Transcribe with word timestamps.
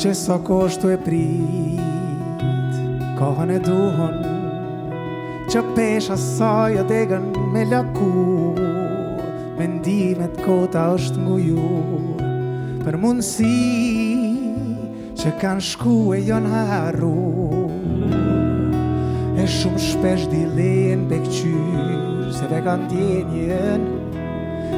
që 0.00 0.12
sa 0.16 0.38
kështu 0.40 0.88
e 0.94 0.94
prit 1.04 2.38
kohën 3.18 3.50
e 3.52 3.56
duhon 3.66 4.14
që 5.52 5.60
pesha 5.76 6.14
saj 6.20 6.78
e 6.80 6.84
degën 6.88 7.26
me 7.52 7.66
laku 7.68 8.30
mendimet 9.58 10.38
kota 10.46 10.86
është 10.94 11.20
nguju 11.26 11.66
për 12.86 12.96
mundësi 13.02 14.38
që 15.20 15.32
kanë 15.42 15.64
shku 15.68 15.96
e 16.16 16.22
jonë 16.30 16.62
harru 16.70 17.66
e 19.36 19.44
shumë 19.58 19.82
shpesh 19.90 20.24
dilin 20.32 21.04
bekqyr 21.12 22.24
se 22.38 22.48
dhe 22.54 22.62
kanë 22.70 22.88
djenjen 22.94 23.84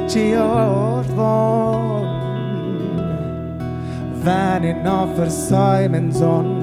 që 0.08 0.26
jo 0.34 0.50
është 0.56 1.16
vonë 1.22 2.21
vani 4.26 4.72
në 4.84 4.96
fërsoj 5.16 5.86
me 5.92 6.00
në 6.08 6.12
zonë 6.20 6.56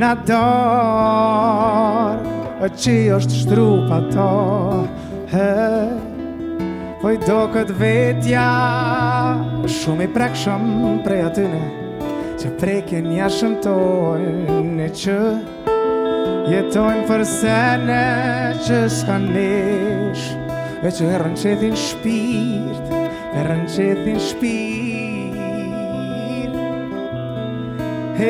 Në 0.00 0.10
dorë, 0.28 2.22
E 2.64 2.66
që 2.80 2.94
është 3.18 3.34
shtru 3.42 3.64
pa 3.90 3.98
to 4.08 4.32
Po 7.02 7.08
i 7.12 7.14
do 7.26 7.38
këtë 7.52 7.74
vetja, 7.76 8.44
shumë 9.80 10.02
i 10.06 10.08
prekë 10.14 10.38
shumë 10.44 10.94
prej 11.04 11.20
atyne 11.26 11.62
Që 12.40 12.48
preke 12.60 12.98
një 13.04 13.28
tojnë 13.66 14.80
e 14.86 14.88
që 15.02 15.18
Jetojnë 16.54 17.04
për 17.10 17.22
sene 17.28 18.02
që 18.68 18.78
s'ka 18.96 19.16
nesh 19.28 20.26
Ve 20.84 20.90
që 20.96 21.02
e 21.10 21.16
rënqetin 21.26 21.74
shpirt, 21.82 22.88
e 22.94 22.96
rënqetin 23.50 24.18
shpirt 24.30 24.83
E 28.16 28.20
po 28.20 28.22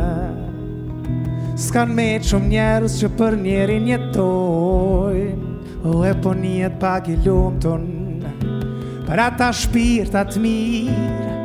Ska 1.58 1.85
në 1.85 1.94
me 1.95 2.08
qëmë 2.22 2.50
njerës 2.53 2.94
që 3.02 3.09
për 3.17 3.33
njerin 3.41 3.89
jetoj 3.89 5.17
O 5.95 6.03
e 6.05 6.13
po 6.23 6.31
njët 6.41 6.78
pak 6.80 7.09
i 7.09 7.17
lumëton 7.25 7.89
Për 9.09 9.17
ata 9.25 9.50
shpirë 9.63 10.11
të 10.33 10.38
mirë 10.45 11.36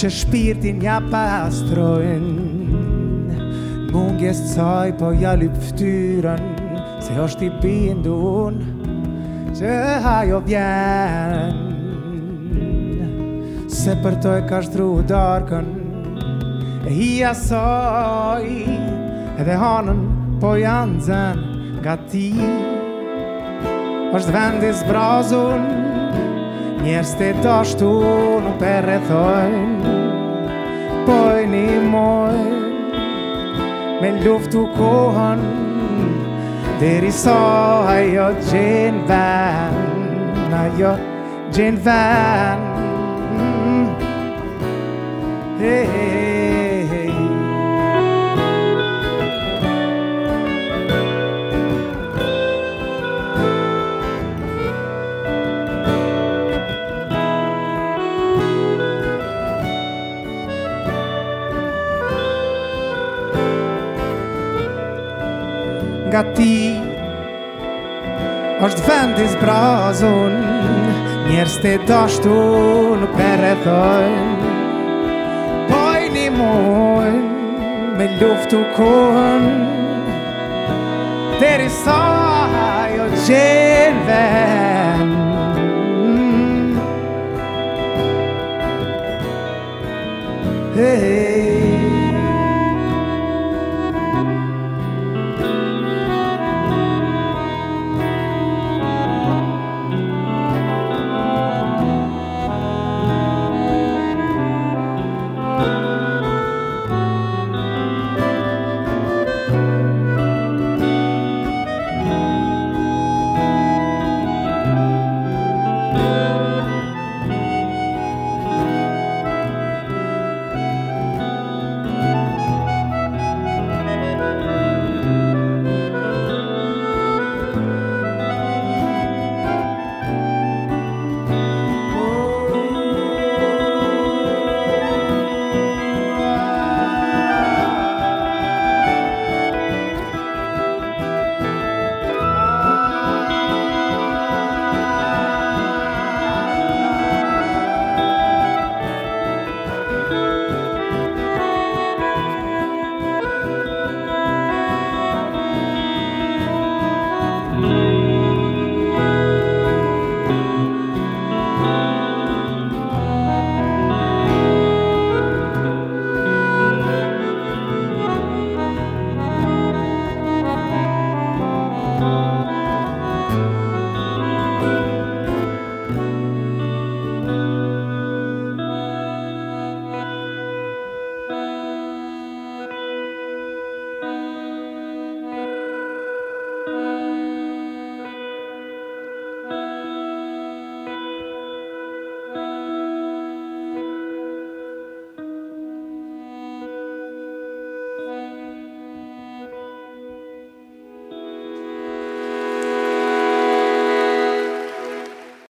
që 0.00 0.08
shpirtin 0.16 0.78
ja 0.80 0.94
pastrojn 1.12 2.22
Mungjes 3.92 4.38
caj 4.54 4.94
po 5.00 5.10
ja 5.12 5.34
lip 5.36 5.58
Se 5.60 7.16
është 7.24 7.46
i 7.46 7.50
bindun 7.60 8.56
që 9.58 9.74
hajo 10.04 10.38
bjen 10.46 11.58
Se 13.70 13.98
për 14.04 14.16
to 14.24 14.32
e 14.38 14.44
ka 14.48 14.62
shtru 14.64 14.88
darkën 15.10 15.68
E 16.88 16.94
hi 16.96 17.10
asoj 17.32 18.46
edhe 19.42 19.58
hanën 19.64 20.00
po 20.40 20.54
janë 20.62 21.04
zen 21.10 21.44
Nga 21.82 21.98
ti 22.10 22.26
është 24.16 24.32
vendis 24.34 24.80
brazun 24.88 25.79
Njerës 26.80 27.10
të 27.18 27.26
dashtu 27.44 27.88
nuk 28.40 28.54
përrethojnë, 28.62 29.72
rrethojnë 29.84 31.00
Po 31.04 31.16
një 31.52 31.76
mojnë 31.92 32.66
Me 34.00 34.08
luftu 34.24 34.62
kohën 34.78 35.40
Deri 36.80 37.12
sa 37.12 37.34
ajo 37.98 38.28
gjenë 38.48 39.02
vend 39.10 40.56
Ajo 40.62 40.92
gjenë 41.52 41.80
vend 41.84 42.66
mm 45.60 45.64
hey, 45.66 45.84
hey. 45.84 46.29
nga 66.20 66.32
ti 66.36 66.54
është 68.66 68.82
vendis 68.84 69.32
brazon 69.40 70.34
Njerës 71.30 71.54
të 71.62 71.72
dashtu 71.88 72.34
në 73.00 73.08
përrethon 73.14 74.34
Poj 75.70 76.10
një 76.16 76.26
mojnë 76.34 77.94
me 78.00 78.08
luftu 78.20 78.60
kohën 78.76 79.46
Deri 81.40 81.70
sa 81.84 81.96
jo 82.96 83.08
gjenë 83.28 84.04
vend 84.10 85.18
Hey, 90.80 90.96
hey. 91.00 91.19